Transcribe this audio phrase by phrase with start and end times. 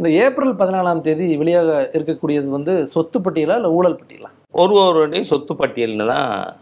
[0.00, 4.28] இந்த ஏப்ரல் பதினாலாம் தேதி வெளியாக இருக்கக்கூடியது வந்து சொத்து பட்டியலா இல்லை ஊழல் பட்டியலா?
[4.50, 6.56] ஒருவருடைய சொத்து பட்டியல்னு தான்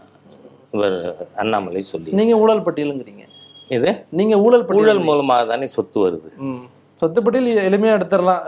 [0.71, 3.25] இவர் அண்ணாமலை சொல்லி நீங்க ஊழல் பட்டியலுங்கிறீங்க.
[3.69, 4.05] இது?
[4.09, 6.62] நீங்க ஊழல் ஊழல் மூலமாக தானே சொத்து வருது.
[6.95, 8.43] சொத்து பட்டியல் எளிமையா எடுத்துடலாம்.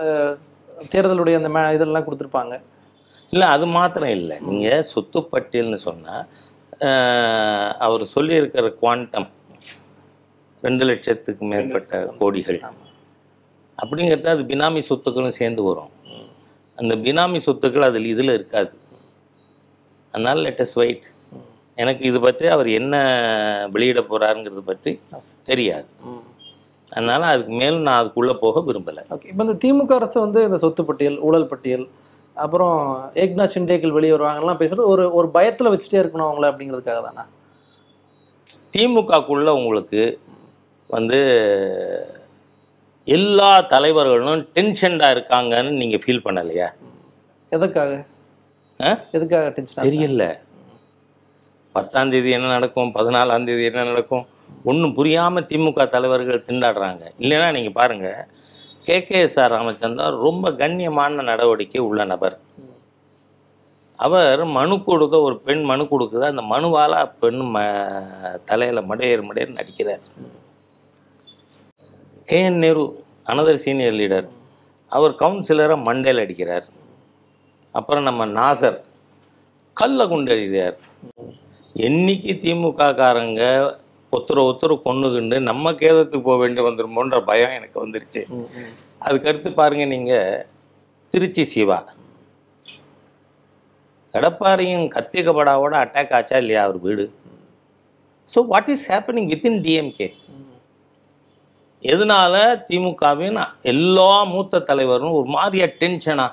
[0.93, 2.61] தேர்தலுடைய அந்த மே- இதெல்லாம் கொடுத்துருப்பாங்க.
[3.31, 4.39] இல்லை அது மாத்திரம் இல்லை.
[4.41, 6.27] நீங்கள் சொத்து பட்டியல்னு சொன்னால்
[7.79, 9.29] அவர் சொல்லியிருக்கிற குவாண்டம்
[10.63, 12.61] ரெண்டு லட்சத்துக்கு மேற்பட்ட கோடிகள்.
[13.80, 15.90] அப்படிங்கிறது அது பினாமி சொத்துக்களும் சேர்ந்து வரும்.
[16.79, 18.72] அந்த பினாமி சொத்துக்கள் அதில் இதில் இருக்காது.
[20.14, 21.06] அதனால லெட்டஸ் வெயிட்
[21.79, 22.94] எனக்கு இது பற்றி அவர் என்ன
[23.75, 24.93] வெளியிட போகிறாருங்கிறது பற்றி
[25.50, 25.89] தெரியாது.
[26.89, 29.03] அதனால அதுக்கு மேலும் நான் அதுக்குள்ளே போக விரும்பலை.
[29.16, 31.84] ஓகே இப்போ இந்த திமுக அரசு வந்து இந்த சொத்து பட்டியல் ஊழல் பட்டியல்
[32.36, 32.77] அப்புறம்
[33.22, 37.25] ஏக்நாத் ஷிண்டேக்கள் வெளியே வருவாங்கலாம் பேசுறது ஒரு ஒரு பயத்துல வச்சுட்டே இருக்கணும் அவங்கள அப்படிங்கிறதுக்காக தானே?
[38.75, 40.03] திமுகக்குள்ள உங்களுக்கு
[40.91, 41.19] வந்து
[43.05, 46.69] எல்லா தலைவர்களும் டென்ஷன்டாக இருக்காங்கன்னு நீங்கள் ஃபீல் பண்ணலையா?
[47.51, 48.05] எதுக்காக?
[49.12, 50.41] எதுக்காக டென்ஷன் தெரியல.
[51.73, 52.95] பத்தாம் தேதி என்ன நடக்கும்?
[52.95, 54.27] பதினாலாம் தேதி என்ன நடக்கும்?
[54.65, 57.01] ஒன்றும் புரியாமல் திமுக தலைவர்கள் திண்டாடுறாங்க.
[57.19, 58.27] இல்லைன்னா நீங்கள் பாருங்கள்
[58.84, 59.05] K.
[59.05, 59.19] K.
[59.21, 59.41] S.
[59.41, 59.51] R.
[59.51, 62.39] Ramachandran ரொம்ப கண்ணியமான நடவடிக்கை உள்ள நபர்.
[63.97, 66.21] அவர் மனு கொடுத்த ஒரு பெண் மனு கொடுக்குது?
[66.21, 67.56] அந்த மனுவால் பெண் ம
[68.45, 70.01] தலையில் மடையர் மடையர் நடிக்கிறார்
[72.31, 72.83] K N Nehru
[73.27, 74.27] another senior leader
[74.92, 76.67] அவர் கவுன்சிலரை மண்டையில் அடிக்கிறார்.
[77.75, 78.78] அப்புறம் நம்ம நாசர்
[79.77, 80.77] கல்ல குண்டு அடிக்கிறார்
[81.77, 83.42] என்னைக்கு திமுக காரங்க
[84.12, 88.22] ஒருத்தரை ஒருத்தர் கொண்டுகிண்டு நம்ம கேதத்துக்கு போக வேண்டி வந்துருமோன்ற பயம் எனக்கு வந்துருச்சு.
[89.06, 90.12] அதுக்கடுத்து பாருங்க நீங்க
[91.12, 91.78] திருச்சி சிவா.
[94.15, 97.05] கடப்பாறையும் கத்திகப்படாவோட அட்டாக் ஆச்சா இல்லையா அவர் வீடு?
[98.28, 100.09] So what is happening within DMK
[101.83, 106.33] எதனால திமுகவின் எல்லா மூத்த தலைவரும் ஒரு மாதிரியா டென்ஷனா?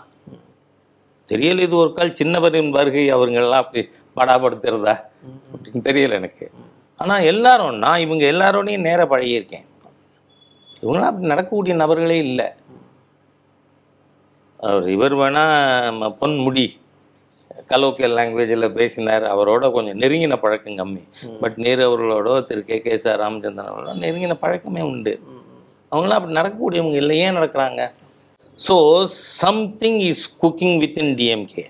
[1.32, 5.02] தெரியல இது ஒரு கால் சின்னவரின் வருகை அவங்கெல்லாம் அப்படி படாபடுத்துறதா?
[5.56, 6.52] அப்படின்னு தெரியல எனக்கு.
[6.98, 9.66] ஆனால் எல்லாரும் நான் இவங்க எல்லாரோடையும் நேர பழகியிருக்கேன்.
[10.82, 12.46] இவங்களாம் அப்படி நடக்கக்கூடிய நபர்களே இல்லை.
[14.60, 15.48] அவர் இவர் வேணா
[15.92, 16.68] ம- பொன்முடி
[17.68, 19.24] கலோக்கியல் லாங்குவேஜில் பேசினார்.
[19.24, 21.08] அவரோட கொஞ்சம் நெருங்கின பழக்கம் கம்மி.
[21.42, 25.22] பட் நேரு அவர்களோட Thiru K K sir Ramachandran அவர்களோட நெருங்கின பழக்கமே உண்டு.
[25.92, 27.82] அவங்களாம் அப்படி நடக்கக்கூடியவங்க இல்லை ஏன் நடக்கிறாங்க?
[28.58, 28.76] So
[29.42, 31.66] something is cooking within DMK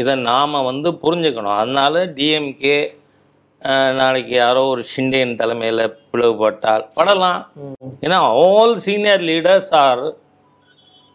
[0.00, 1.58] இதை நாம் வந்து புரிஞ்சுக்கணும்.
[1.62, 2.78] அதனால டிஎம்கே
[4.00, 5.82] நாளைக்கு யாரோ ஒரு ஷிண்டேன் தலைமையில்
[6.12, 7.40] பிளவுபட்டால் படலாம்.
[8.04, 10.02] ஏன்னா all senior leaders are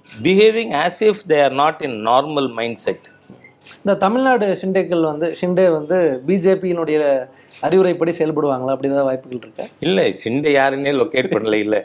[0.10, 3.08] behaving as if they are not in normal mind set
[3.84, 5.98] இந்த தமிழ்நாடு ஷிண்டேக்கள் வந்து ஷிண்டே வந்து
[6.28, 7.00] பிஜேபியினுடைய
[7.66, 9.66] அறிவுரைப்படி செயல்படுவாங்களா அப்படி ஏதாவது வாய்ப்புகள் இருக்கா?
[9.80, 11.82] இல்லை சிண்டை யாருன்னே லொக்கேட் பண்ணல இல்லை.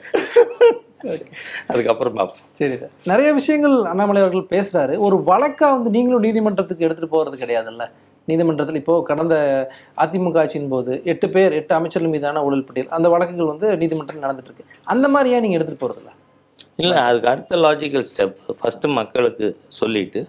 [1.71, 2.93] அதுக்கப்புறம் பார்ப்போம் சரி சார்.
[3.11, 4.95] நிறைய விஷயங்கள் அண்ணாமலை அவர்கள் பேசுறாரு.
[5.06, 7.87] ஒரு வழக்கா வந்து நீங்களும் நீதிமன்றத்துக்கு எடுத்துட்டு போறது கிடையாதுல்ல?
[8.29, 9.34] நீதிமன்றத்தில் இப்போ கடந்த
[10.05, 14.50] அதிமுக ஆட்சியின் போது எட்டு பேர் எட்டு அமைச்சர்கள் மீதான ஊழல் பட்டியல் அந்த வழக்குகள் வந்து நீதிமன்றம் நடந்துட்டு
[14.50, 14.67] இருக்கு.
[14.85, 16.11] அந்த மாதிரி ஏன் நீங்க எடுத்துட்டு போறதில்ல?
[16.77, 19.47] இல்லை அதுக்கு அடுத்த லாஜிக்கல் ஸ்டெப் ஃபஸ்ட்டு மக்களுக்கு
[19.79, 20.21] சொல்லிட்டு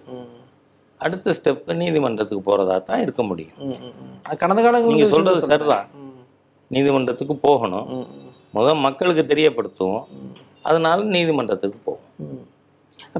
[1.00, 3.56] அடுத்த ஸ்டெப் நீதிமன்றத்துக்கு போகிறதா தான் இருக்க முடியும்.
[4.38, 5.48] கடந்த காலங்களில் நீங்க வந்து சொல்றது சொல்றாங்க.
[5.48, 5.86] சரிதான்.
[6.70, 8.06] நீதிமன்றத்துக்கு போகணும்.
[8.52, 10.02] முதல் மக்களுக்கு தெரியப்படுத்துவோம்.
[10.62, 12.06] அதனால நீதிமன்றத்துக்கு போவோம்.
[12.18, 12.46] ம்.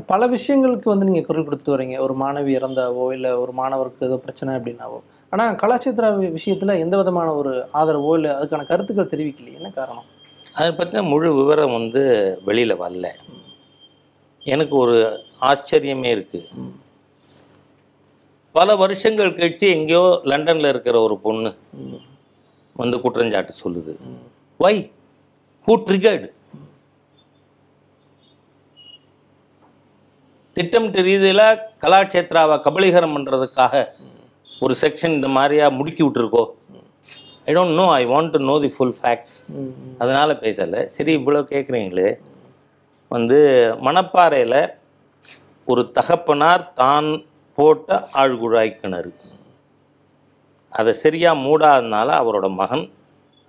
[0.07, 2.01] பல விஷயங்களுக்கு வந்து நீங்க குரல் கொடுத்துட்டு வரீங்க.
[2.01, 4.99] ஒரு மாணவி இறந்தாவோ இல்ல ஒரு மாணவருக்கு ஏதோ பிரச்சனை அப்படின்னாவோ.
[5.33, 6.07] ஆனா கலாச்சேத்திர
[6.39, 9.55] விஷயத்துல எந்த விதமான ஒரு ஆதரவோ இல்ல அதுக்கான கருத்துக்கள் தெரிவிக்கலையே.
[9.55, 10.05] என்ன காரணம்?
[10.53, 12.03] அதை பற்றின முழு விவரம் வந்து
[12.45, 13.07] வெளியில் வரல.
[14.45, 14.97] எனக்கு ஒரு
[15.41, 16.49] ஆச்சரியமே இருக்கு.
[18.55, 21.51] பல வருஷங்கள் கழிச்சு எங்கேயோ லண்டனில் இருக்கிற ஒரு பொண்ணு
[22.77, 23.93] வந்து குற்றஞ்சாட்டு சொல்லுது.
[24.63, 24.75] வை
[25.67, 26.29] ஹூ ட்ரிகர்டு
[30.57, 31.45] திட்டமிட்ட ரீதியில்
[31.83, 33.75] கலாட்சேத்ராவை கபலீகரம் பண்ணுறதுக்காக
[34.65, 36.43] ஒரு செக்ஷன் இந்த மாதிரியா முடுக்கி விட்டுருக்கோ?
[37.49, 39.37] I don't know I want to know the full facts
[40.03, 40.81] அதனால் பேசலை.
[40.97, 42.11] சரி இவ்வளோ கேட்குறீங்களே
[43.15, 43.39] வந்து
[43.87, 44.61] மணப்பாறையில்
[45.73, 47.09] ஒரு தகப்பனார் தான்
[47.61, 49.13] போட்ட ஆழ்குழாய் கிணறு.
[50.81, 52.85] அதை சரியாக மூடாதனால அவரோட மகன்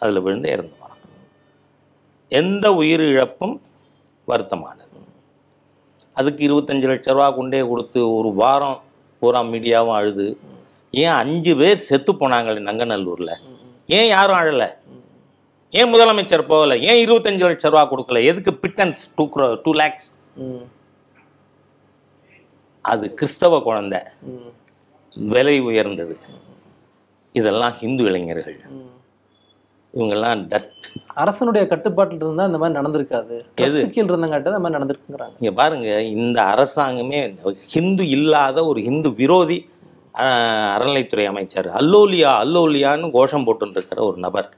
[0.02, 1.04] அதில் விழுந்து இறந்து வரான்
[2.40, 3.56] எந்த உயிர் இழப்பும்
[4.30, 4.88] வருத்தமானது.
[6.20, 8.80] அதுக்கு இருபத்தஞ்சு லட்ச ரூபா கொண்டே கொடுத்து ஒரு வாரம்
[9.20, 10.28] பூரா மீடியாவும் அழுது.
[11.04, 13.34] ஏன் அஞ்சு பேர் செத்து போனாங்களே நங்கநல்லூரில்?
[13.98, 14.70] ஏன் யாரும் அழலை?
[15.80, 16.78] ஏன் முதலமைச்சர் போகலை?
[16.90, 18.24] ஏன் இருபத்தஞ்சு லட்ச ரூபா கொடுக்கல?
[18.32, 19.26] எதுக்கு பிட்டன்ஸ் டூ
[19.66, 20.08] டூ லேக்ஸ்
[22.82, 24.00] அது கிறிஸ்தவ குழந்தை.
[25.16, 26.18] விலை உயர்ந்தது.
[27.32, 28.60] இதெல்லாம் ஹிந்து இளைஞர்கள்.
[29.94, 30.72] இவங்கெல்லாம் டட்.
[31.14, 33.46] அரசனுடைய கட்டுப்பாட்டில் இருந்தா இந்த மாதிரி நடந்திருக்காது.
[33.56, 33.90] எது?
[33.90, 35.36] கீழ் இருந்தங்காட்டி அந்த மாதிரி நடந்திருக்குங்கிறாங்க.
[35.40, 37.20] இங்க பாருங்க இந்த அரசாங்கமே
[37.68, 39.70] ஹிந்து இல்லாத ஒரு ஹிந்து விரோதி
[40.14, 44.50] அறநிலைத்துறை அமைச்சர் அல்லோலியா அல்லோலியான்னு கோஷம் போட்டுட்டு இருக்கிற ஒரு நபர்.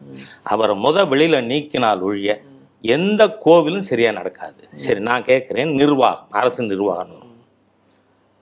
[0.43, 2.41] அவரை முத வெளியில நீக்கினால் ஒழிய
[2.81, 4.63] எந்த கோவிலும் சரியா நடக்காது.
[4.71, 7.21] சரி நான் கேட்குறேன் நிர்வாகம் அரசு நிர்வாகம்.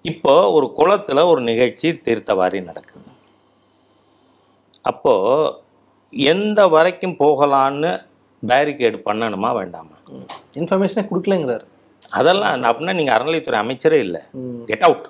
[0.06, 3.10] இப்போ ஒரு குளத்துல ஒரு நிகழ்ச்சி தீர்த்தவாரி நடக்குது.
[4.92, 5.14] அப்போ
[6.34, 7.92] எந்த வரைக்கும் போகலான்னு
[8.44, 9.98] பேரிகேடு பண்ணணுமா வேண்டாமா?
[10.62, 11.66] இன்ஃபர்மேஷனே கொடுக்கலங்கிறாரு.
[12.20, 14.22] அதெல்லாம் அப்படின்னா நீங்க அறநிலைத்துறை அமைச்சரே இல்லை.
[14.70, 15.06] கெட் அவுட்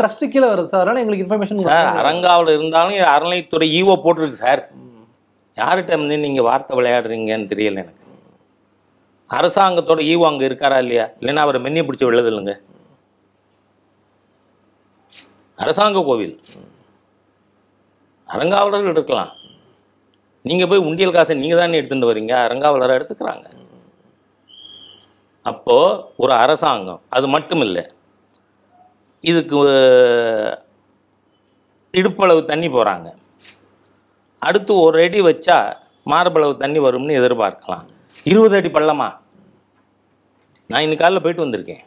[0.00, 0.82] ட்ரஸ்ட் கீழே வருது சார்.
[0.82, 4.62] அதனால எங்களுக்கு இன்ஃபர்மேஷன் சார் அரங்காவில் இருந்தாலும் அறநிலைத்துறை ஈவோ போட்டிருக்கு சார்.
[5.56, 7.98] யார்கிட்ட வந்து நீங்க வார்த்தை விளையாடுறீங்கன்னு தெரியல எனக்கு.
[9.30, 11.06] அரசாங்கத்தோட ஈவோ அங்க இருக்காரா இல்லையா?
[11.20, 12.54] இல்லைன்னா அவரை மென்னி பிடிச்சி விழுது இல்லைங்க
[15.58, 16.36] அரசாங்க கோவில்.
[18.28, 19.32] அரங்காவலர்கள் இருக்கலாம்
[20.48, 22.34] நீங்கள் போய் உண்டியல் காசை நீங்கள் தானே எடுத்துகிட்டு வரீங்க?
[22.46, 23.46] அரங்காவலரை எடுத்துக்கிறாங்க.
[25.50, 27.84] அப்போது ஒரு அரசாங்கம் அது மட்டும் இல்லை
[29.30, 29.58] இதுக்கு
[32.00, 33.08] இடுப்பளவு தண்ணி போகிறாங்க
[34.48, 35.58] அடுத்து ஒரு அடி வச்சா
[36.12, 37.84] மார்பளவு தண்ணி வரும்னு எதிர்பார்க்கலாம்.
[38.30, 39.08] இருபது அடி பள்ளமா?
[40.70, 41.84] நான் இன்னைக்கு காலைல போயிட்டு வந்திருக்கேன்.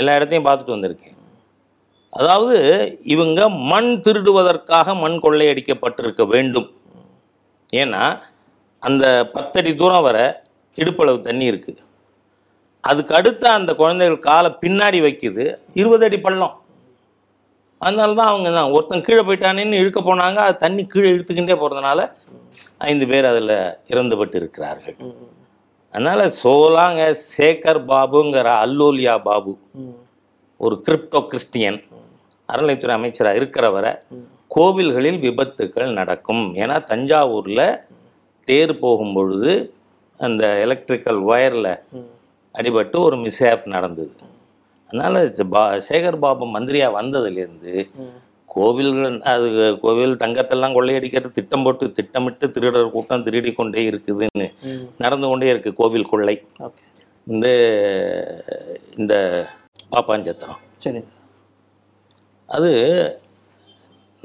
[0.00, 1.15] எல்லா இடத்தையும் பார்த்துட்டு வந்திருக்கேன்.
[2.18, 2.58] அதாவது
[3.14, 3.40] இவங்க
[3.72, 6.68] மண் திருடுவதற்காக மண் கொள்ளையடிக்கப்பட்டிருக்க வேண்டும்.
[7.82, 8.02] ஏன்னா
[8.82, 9.04] அந்த
[9.34, 10.18] பத்தடி தூரம் வர
[10.78, 11.82] இடுப்பளவு தண்ணி இருக்குது
[12.84, 15.44] அதுக்கு அடுத்த அந்த குழந்தைகள் காலை பின்னாடி வைக்குது
[15.80, 16.54] இருபது அடி பள்ளம்.
[17.80, 22.00] அதனால தான் அவங்க தான் ஒருத்தன் கீழே போயிட்டானேன்னு இழுக்க போனாங்க அது தண்ணி கீழே இழுத்துக்கிட்டே போகிறதுனால
[22.90, 23.56] ஐந்து பேர் அதில்
[23.92, 24.96] இறந்துபட்டு இருக்கிறார்கள்
[25.94, 27.02] அதனால் சோலாங்க
[27.34, 29.52] சேகர் பாபுங்கிற அல்லோலியா பாபு
[30.60, 31.78] ஒரு கிரிப்டோ கிறிஸ்டியன்.
[32.48, 33.92] அறநிலைத்துறை அமைச்சராக இருக்கிறவரை
[34.56, 36.44] கோவில்களில் விபத்துக்கள் நடக்கும்.
[36.62, 37.66] ஏன்னா தஞ்சாவூரில்
[38.48, 39.52] தேர் போகும் பொழுது
[40.20, 41.72] அந்த எலக்ட்ரிக்கல் ஒயரில்
[42.54, 44.12] அடிபட்டு ஒரு மிஸ்ஹேப் நடந்தது.
[44.90, 45.18] அதனால்
[45.54, 47.74] பா சேகர் பாபு மந்திரியாக வந்ததுலேருந்து
[48.54, 49.48] கோவில்கள் அது
[49.82, 54.46] கோவில் தங்கத்தெல்லாம் கொள்ளையடிக்கிறது திட்டம் போட்டு திட்டமிட்டு திருடர் கூட்டம் திருடி கொண்டே இருக்குதுன்னு
[55.04, 56.36] நடந்து கொண்டே இருக்கு கோவில் கொள்ளை.
[57.26, 57.46] இந்த
[58.96, 59.14] இந்த
[59.92, 60.60] பாப்பாஞ்சத்திரம்.
[60.84, 61.02] சரி.
[62.48, 62.72] அது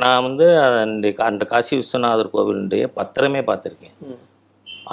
[0.01, 0.45] நான் வந்து
[1.29, 3.97] அந்த காசி விஸ்வநாதர் கோவிலுடைய பத்திரமே பார்த்துருக்கேன்.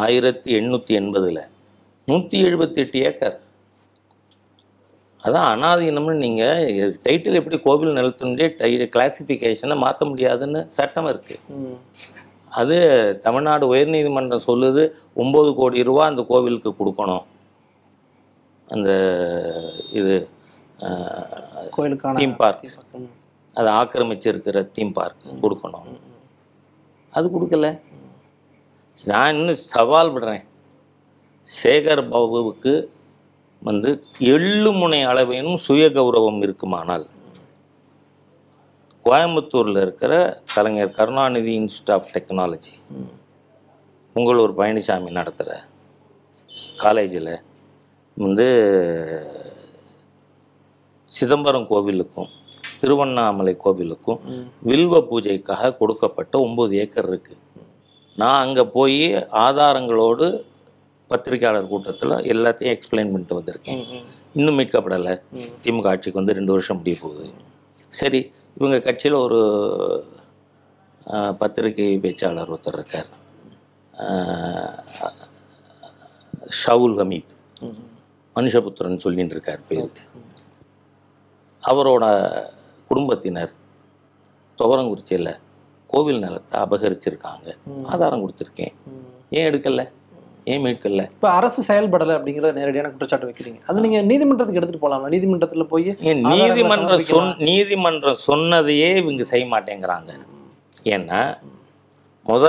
[0.05, 1.45] ஆயிரத்தி எண்ணூற்றி எண்பதில்.
[2.09, 3.37] நூற்றி எழுபத்தி எட்டு ஏக்கர்.
[5.27, 11.41] அதான் அனாதீனம்னு நீங்கள் டைட்டில் எப்படி கோவில் நிலத்தினுடைய டை கிளாசிஃபிகேஷனை மாற்ற முடியாதுன்னு சட்டம் இருக்குது.
[12.61, 12.77] அது
[13.25, 14.83] தமிழ்நாடு உயர்நீதிமன்றம் சொல்லுது
[15.23, 17.25] ஒம்பது கோடி ரூபா அந்த கோவிலுக்கு கொடுக்கணும்.
[18.69, 18.91] அந்த
[20.01, 20.15] இது
[21.73, 22.59] கோயிலுக்கான Theme park.
[22.99, 23.09] ம்.
[23.57, 25.89] அதை ஆக்கிரமிச்சிருக்கிற தீம் பார்க் கொடுக்கணும்
[27.13, 27.69] அது கொடுக்கல
[28.99, 30.45] நான் இன்னும் சவால் விடுறேன்
[31.49, 32.73] சேகர் பாபுவுக்கு
[33.63, 33.91] வந்து
[34.29, 37.07] எள்ளு முனை அளவேனும் சுய கௌரவம் இருக்குமானால்
[39.05, 40.13] கோயம்புத்தூரில் இருக்கிற
[40.55, 42.75] Kalaignar Karunanidhi institute of technology.
[44.17, 45.53] உங்களூர் Palaniswami நடத்துகிற
[46.77, 47.33] காலேஜில்
[48.17, 48.47] வந்து
[51.17, 52.31] சிதம்பரம் கோவிலுக்கும்
[52.81, 54.21] திருவண்ணாமலை கோவிலுக்கும்.
[54.71, 57.45] வில்வ பூஜைக்காக கொடுக்கப்பட்ட ஒம்பது ஏக்கர் இருக்குது
[58.21, 59.00] நான் அங்கே போய்
[59.47, 60.27] ஆதாரங்களோடு
[61.11, 63.83] பத்திரிக்கையாளர் கூட்டத்தில் எல்லாத்தையும் எக்ஸ்பிளைன் பண்ணிட்டு வந்திருக்கேன்.
[64.38, 65.15] இன்னும் மீட்கப்படலை.
[65.65, 67.27] திமுக ஆட்சிக்கு வந்து ரெண்டு வருஷம் முடிய போகுது
[68.00, 68.21] சரி
[68.59, 69.41] இவங்க கட்சியில் ஒரு
[71.41, 73.11] பத்திரிகை பேச்சாளர் ஒருத்தர் இருக்கார்
[76.62, 77.33] ஷவுல் ஹமீத்.
[78.37, 79.93] மனுஷபுத்திரன் சொல்லிட்டு இருக்கார் பேர்
[81.67, 82.05] அவரோட
[82.88, 83.53] குடும்பத்தினர்
[84.59, 85.33] துவரங்குறிச்சியில்
[85.87, 87.49] கோவில் நிலத்தை அபகரிச்சிருக்காங்க.
[87.85, 88.75] ஆதாரம் கொடுத்துருக்கேன்.
[89.31, 89.83] ஏன் எடுக்கல?
[90.45, 91.03] ஏன் மீட்கல?
[91.15, 93.61] இப்ப அரசு செயல்படலை அப்படிங்கிறத நேரடியான குற்றச்சாட்டு வைக்கிறீங்க.
[93.67, 95.11] அது நீங்க நீதிமன்றத்துக்கு எடுத்துட்டு போலாம்ல?
[95.15, 97.35] நீதிமன்றத்துல போய் நீதிமன்றம் சொன்.
[97.38, 100.12] நீதிமன்றம் சொன்னதையே இவங்க செய்ய மாட்டேங்கிறாங்க.
[100.85, 101.21] ஏன்னா
[102.27, 102.47] முத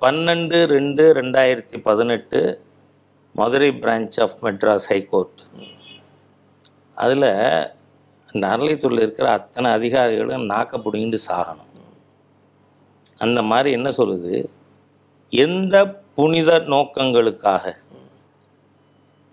[0.00, 2.60] பன்னெண்டு ரெண்டு ரெண்டாயிரத்தி பதினெட்டு
[3.32, 5.42] Madurai branch of Madras high court
[6.94, 7.28] அதில்
[8.32, 11.70] இந்த அறளைத்தூரில் இருக்கிற அத்தனை அதிகாரிகளும் நாக்க பிடிங்கிட்டு சாகணும்.
[13.18, 14.44] அந்த மாதிரி என்ன சொல்லுது?
[15.30, 17.76] எந்த புனித நோக்கங்களுக்காக?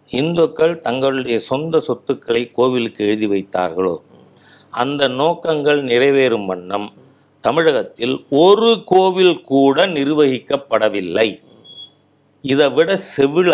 [0.08, 3.98] இந்துக்கள் தங்களுடைய சொந்த சொத்துக்களை கோவிலுக்கு எழுதி வைத்தார்களோ?
[4.70, 6.94] அந்த நோக்கங்கள் நிறைவேறும் வண்ணம்
[7.42, 11.42] தமிழகத்தில் ஒரு கோவில் கூட நிர்வகிக்கப்படவில்லை.
[12.42, 13.52] இதை விட செவிழ்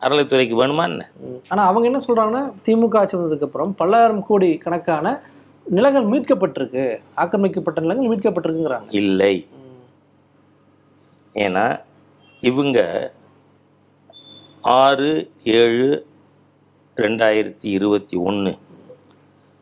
[0.00, 1.10] அற அறளைத்துறைக்கு வேணுமா என்ன?
[1.20, 1.34] ம்.
[1.48, 5.20] ஆனா அவங்க என்ன சொல்றாங்கன்னா திமுக ஆட்சி வந்ததுக்கு அப்புறம் பல்லாயிரம் கோடி கணக்கான
[5.64, 7.00] நிலங்கள் மீட்கப்பட்டிருக்கு.
[7.14, 8.82] ஆக்கிரமிக்கப்பட்ட நிலங்கள் மீட்கப்பட்டிருக்குங்கிறாங்க.
[8.90, 9.46] இல்லை.
[11.34, 11.80] ஏன்னா
[12.40, 13.12] இவங்க
[14.62, 16.06] ஆறு ஏழு
[16.96, 18.56] ரெண்டாயிரத்தி இருபத்தி ஒன்று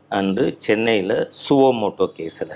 [0.09, 2.55] அன்று சென்னையில் சுவோமோட்டோ கேஸில்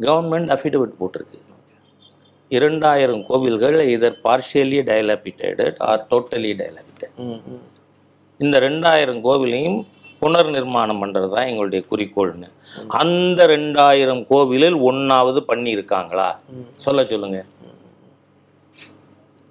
[0.00, 1.47] கவர்மெண்ட் அஃபிடவிட் போட்டிருக்கு.
[2.50, 6.50] இரண்டாயிரம் கோவில்கள் இதர் பார்ஷியலி டயலாபிட்டேடட் ஆர் டோட்டலி
[7.24, 7.40] ம்.
[8.40, 9.78] இந்த ரெண்டாயிரம் கோவிலையும்
[10.22, 12.48] புனர் நிர்மாணம் பண்ணுறது தான் எங்களுடைய குறிக்கோள்னு.
[13.00, 16.28] அந்த ரெண்டாயிரம் கோவிலில் ஒன்றாவது பண்ணியிருக்காங்களா
[16.76, 17.40] சொல்ல சொல்லுங்க.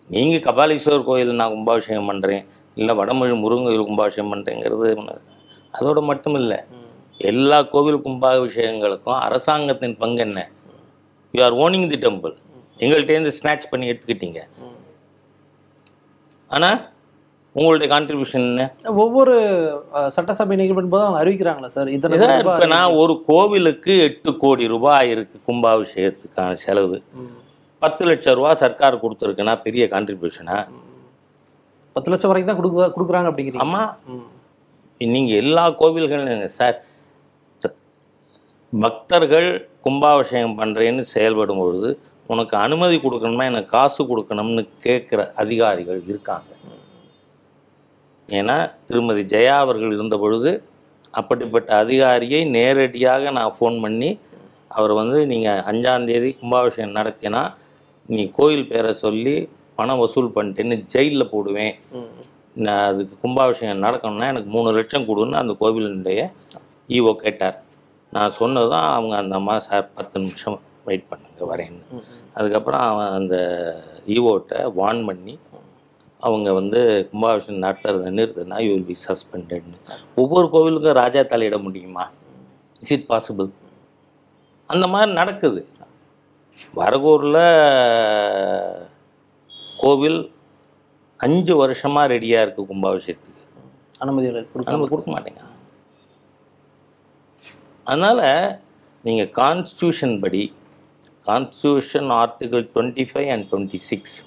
[0.09, 2.43] நீங்கள் கபாலீஸ்வரர் கோயில் நான் கும்பாபிஷேகம் பண்ணுறேன்
[2.77, 4.89] இல்லை வடமொழி முருகன் கோயில் கும்பாபிஷேகம் பண்ணுறேங்கிறது
[5.73, 6.59] அதோட மட்டும் இல்லை
[7.21, 10.39] எல்லா கோவில் கும்பாபிஷேகங்களுக்கும் அரசாங்கத்தின் பங்கு என்ன?
[11.33, 12.35] You are owning the temple
[12.79, 14.41] எங்கள்கிட்டேருந்து snatch பண்ணி எடுத்துக்கிட்டீங்க.
[16.51, 16.79] ஆனால்
[17.55, 18.63] உங்களுடைய கான்ட்ரிபியூஷன் என்ன?
[19.03, 19.33] ஒவ்வொரு
[20.07, 21.89] சட்டசபை நிகழ்வின் போது அவங்க அறிவிக்கிறாங்களா சார்.
[22.05, 26.97] ரூபாய் இப்ப நான் ஒரு கோவிலுக்கு எட்டு கோடி ரூபாய் இருக்கு கும்பாபிஷேகத்துக்கான செலவு.
[27.81, 30.57] பத்து லட்சம் ரூபாய் சர்க்கார் கொடுத்துருக்குன்னா பெரிய கான்ட்ரிபியூஷனா
[31.95, 33.65] பத்து லட்சம் வரைக்கும் தான் கொடுக்க கொடுக்குறாங்க அப்படிங்கிறீங்க.
[33.65, 33.83] ஆமா.
[34.07, 34.27] ம்.
[35.01, 36.77] நீங்க எல்லா கோவில்களும் சார்.
[38.73, 39.47] பக்தர்கள்
[39.81, 41.89] கும்பாபிஷேகம் பண்றேன்னு செயல்படும் பொழுது
[42.33, 46.49] உனக்கு அனுமதி கொடுக்கணுமா எனக்கு காசு கொடுக்கணும்னு கேட்குற அதிகாரிகள் இருக்காங்க.
[48.29, 48.55] ஏன்னா
[48.87, 50.51] திருமதி ஜெயா அவர்கள் இருந்த பொழுது
[51.19, 54.09] அப்படிப்பட்ட அதிகாரியை நேரடியாக நான் ஃபோன் பண்ணி
[54.77, 57.43] அவர் வந்து நீங்கள் அஞ்சாந்தேதி கும்பாபிஷேகம் நடத்தினா
[58.15, 59.35] நீ கோயில் பேரை சொல்லி
[59.77, 61.75] பணம் வசூல் பண்ணிட்டேன்னு ஜெயிலில் போடுவேன்.
[62.65, 66.21] நான் அதுக்கு கும்பாபிஷேகம் நடக்கணும்னா எனக்கு மூணு லட்சம் கொடுன்னு அந்த கோவிலினுடைய
[66.97, 67.57] ஈஓ கேட்டார்.
[68.15, 71.83] நான் சொன்னது தான் அவங்க அந்த அம்மா சார் பத்து நிமிஷம் வெயிட் பண்ணுங்க வரேன்னு.
[72.37, 73.35] அதுக்கப்புறம் அவன் அந்த
[74.15, 75.35] ஈஓட்ட வார்ன் பண்ணி
[76.27, 76.79] அவங்க வந்து
[77.09, 79.79] கும்பாபிஷேகம் நடத்துறதை நிறுத்தினா யூ வில் பி சஸ்பெண்டட்னு
[80.21, 82.05] ஒவ்வொரு கோவிலுக்கும் ராஜா தலையிட முடியுமா?
[82.83, 83.49] இஸ் இட் பாசிபிள்
[84.73, 85.61] அந்த மாதிரி நடக்குது.
[86.79, 87.43] வரகூரில்
[89.83, 90.19] கோவில்
[91.25, 93.43] அஞ்சு வருஷமாக ரெடியாக இருக்குது கும்பாபிஷேகத்துக்கு.
[94.53, 95.43] கொடுக்காம நம்ம கொடுக்க மாட்டேங்க.
[97.89, 98.25] அதனால்
[99.05, 100.41] நீங்கள் கான்ஸ்டியூஷன் படி
[101.27, 104.17] constitution article twenty five and twenty six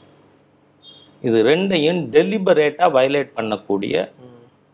[1.23, 4.09] இது ரெண்டையும் டெலிபரேட்டாக வயலேட் பண்ணக்கூடிய.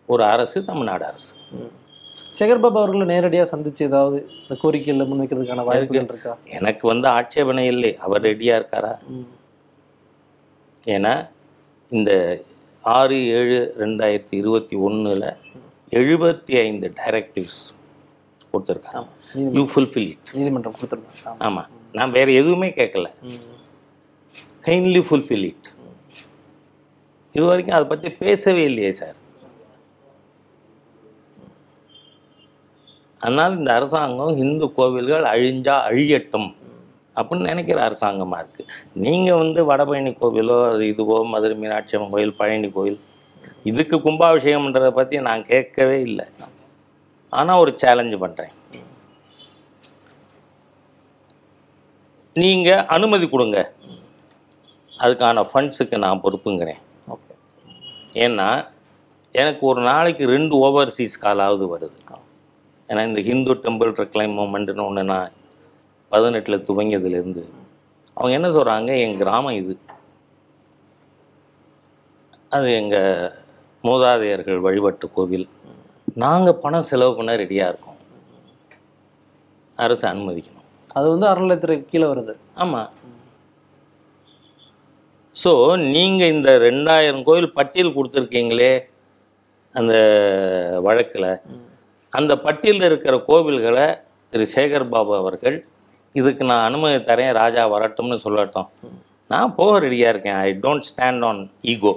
[0.07, 1.35] ஒரு அரசு தமிழ்நாடு அரசு.
[1.53, 1.73] ம்.
[2.39, 6.37] சேகர் பாபு அவர்களை நேரடியா சந்திச்சு ஏதாவது இந்த கோரிக்கையில் முன்வைக்கிறதுக்கான வாய்ப்புகள் இருக்கா?
[6.45, 7.97] எனக்கு வந்து ஆட்சேபனை இல்லை.
[7.97, 8.93] அவர் ரெடியாக இருக்காரா.
[10.85, 11.29] ஏன்னா
[11.89, 12.43] இந்த
[12.83, 15.27] ஆறு ஏழு ரெண்டாயிரத்தி இருபத்தி ஒன்றில்
[15.93, 17.63] எழுபத்தி ஐந்து டைரக்டிவ்ஸ்
[18.53, 19.07] கொடுத்துருக்காங்க.
[19.35, 21.37] யூ ஃபுல்ஃபில் நீதிமன்றம் கொடுத்துருக்காங்க.
[21.39, 21.39] ஆமா.
[21.39, 23.07] ஆமாம் நான் வேற எதுவுமே கேட்கல.
[24.67, 25.69] கைண்ட்லி ஃபுல்ஃபில் இட்
[27.35, 29.17] இது வரைக்கும் அதை பற்றி பேசவே இல்லையே சார்
[33.21, 36.49] அதனால் இந்த அரசாங்கம் இந்து கோவில்கள் அழிஞ்சா அழியட்டும்
[37.17, 38.73] அப்படின்னு நினைக்கிற அரசாங்கமாக இருக்குது
[39.05, 42.99] நீங்கள் வந்து வடபழனி கோவிலோ அது இதுவோ மதுரை மீனாட்சி அம்மன் கோயில் பழனி கோயில்
[43.65, 46.27] இதுக்கு கும்பாபிஷேகம்ன்றதை பற்றி நான் கேட்கவே இல்லை.
[47.33, 48.55] ஆனால் ஒரு சேலஞ்சு பண்ணுறேன்
[52.43, 53.59] நீங்கள் அனுமதி கொடுங்க.
[55.05, 56.81] அதுக்கான ஃபண்ட்ஸுக்கு நான் பொறுப்புங்கிறேன்.
[57.13, 57.33] ஓகே
[58.25, 58.49] ஏன்னா
[59.43, 61.99] எனக்கு ஒரு நாளைக்கு ரெண்டு ஓவர்சீஸ் காலாவது வருது.
[62.91, 65.33] ஏன்னா இந்த ஹிந்து டெம்பிள் ரெக்ளைம் மூமெண்ட்னு ஒன்று நான்
[66.13, 67.45] பதினெட்டில் துவங்கியதுலேருந்து
[68.19, 69.75] அவங்க என்ன சொல்கிறாங்க என் கிராமம் இது.
[72.57, 73.33] அது எங்கள்
[73.89, 75.49] மூதாதையர்கள் வழிபட்டு கோவில்.
[76.25, 77.99] நாங்கள் பணம் செலவு பண்ண ரெடியாக இருக்கோம்.
[79.85, 80.66] அரசு அனுமதிக்கணும்.
[80.97, 82.35] அது வந்து அறநிலையத்துறைக்கு கீழே வருது.
[82.65, 82.91] ஆமாம்
[85.43, 85.53] ஸோ
[85.95, 88.75] நீங்கள் இந்த ரெண்டாயிரம் கோயில் பட்டியல் கொடுத்துருக்கீங்களே
[89.79, 89.95] அந்த
[90.87, 91.31] வழக்கில்.
[92.13, 93.87] அந்த பட்டியலில் இருக்கிற கோவில்களை
[94.33, 95.57] திரு சேகர் பாபு அவர்கள்
[96.21, 98.69] இதுக்கு நான் அனுமதி தரேன் ராஜா வரட்டும்னு சொல்லட்டும்.
[99.33, 100.39] நான் போக ரெடியாக இருக்கேன்.
[100.47, 101.93] I don't stand on ego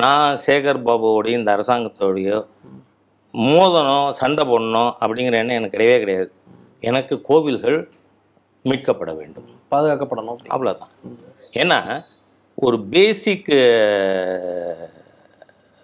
[0.00, 2.38] நான் சேகர் பாபுவோடையும் இந்த அரசாங்கத்தோடையோ
[3.34, 6.30] மோதணும் சண்டை போடணும் அப்படிங்கிற எண்ணம் எனக்கு கிடையவே கிடையாது.
[6.90, 7.78] எனக்கு கோவில்கள்
[8.64, 9.48] மீட்கப்பட வேண்டும்.
[9.72, 10.40] பாதுகாக்கப்படணும்.
[10.54, 10.92] அவ்வளோதான்
[11.62, 11.78] ஏன்னா
[12.58, 13.50] ஒரு பேசிக்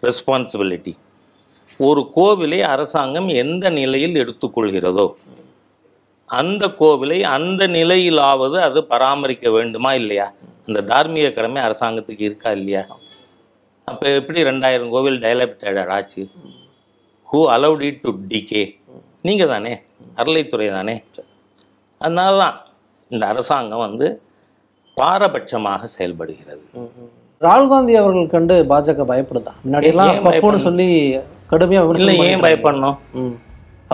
[0.02, 0.92] ரெஸ்பான்சிபிலிட்டி
[1.80, 5.06] ஒரு கோவிலை அரசாங்கம் எந்த நிலையில் எடுத்துக்கொள்கிறதோ
[6.30, 10.26] அந்த கோவிலை அந்த நிலையிலாவது அது பராமரிக்க வேண்டுமா இல்லையா?
[10.66, 12.82] அந்த தார்மீக கடமை அரசாங்கத்துக்கு இருக்கா இல்லையா?
[13.88, 16.22] அப்போ எப்படி ரெண்டாயிரம் கோவில் டைலப்டட் ஆச்சு
[17.28, 18.62] who allowed it to decay
[19.26, 19.72] நீங்கள் தானே
[20.20, 20.94] அறளைத்துறை தானே
[22.00, 22.56] அதனால தான்
[23.14, 24.06] இந்த அரசாங்கம் வந்து
[24.96, 26.64] பாரபட்சமாக செயல்படுகிறது.
[27.44, 29.52] ராகுல் காந்தி அவர்கள் கண்டு பாஜக பயப்படுதா?
[29.64, 30.66] முன்னாடி எல்லாம் ஏன் பப்புன்னு பயப்படணும்?
[30.68, 30.88] சொல்லி
[31.52, 32.96] கடுமையா இல்லை ஏன் பயப்படணும்.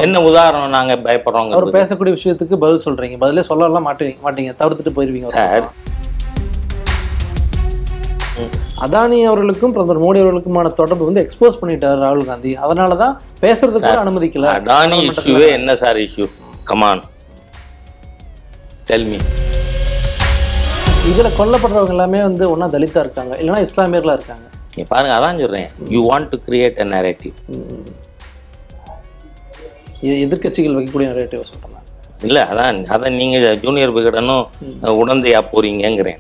[0.04, 3.18] என்ன உதாரணம் அவர் பயப்படுறோங்க பேசக்கூடிய விஷயத்துக்கு பதில் சொல்றீங்க.
[3.24, 4.52] பதிலே சொல்லலாம் மாட்டீங்க மாட்டீங்க.
[4.60, 5.66] தவிர்த்துட்டு போயிருவீங்க சார்.
[8.84, 12.50] அதானி அவர்களுக்கும் பிரதமர் மோடி அவர்களுக்குமான தொடர்பு வந்து எக்ஸ்போஸ் பண்ணிட்டார் ராகுல் காந்தி.
[12.64, 14.48] அதனால தான் பேசுறதுக்கு அனுமதிக்கல.
[14.60, 16.26] அடானி இஷ்யூவே என்ன sir issue
[16.70, 17.02] come on
[18.86, 19.18] tell me
[21.10, 23.32] இதுல கொல்லப்படுறவங்க எல்லாமே வந்து ஒண்ணா தலித்தா இருக்காங்க.
[23.40, 24.46] இல்லைன்னா இஸ்லாமியர்களா இருக்காங்க.
[24.76, 25.68] நீ பாருங்க அதான் சொல்றேன்.
[25.94, 26.86] You want to create a
[27.54, 27.86] hmm.
[30.00, 31.72] இது எதிர்க்கட்சிகள் வைக்கக்கூடிய நரேட்டிவ் சொல்றேன்.
[32.22, 34.44] இல்ல அதான் அதான் நீங்க ஜூனியர் விகடனும்
[35.02, 36.14] உடந்தையா போறீங்கங்கிறேன்.